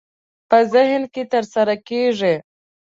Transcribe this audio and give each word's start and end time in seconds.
په 0.49 0.57
ذهن 0.73 1.03
کې 1.13 1.23
ترسره 1.31 1.75
کېږي. 1.87 2.35